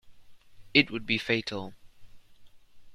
[0.73, 1.75] It would be fatal.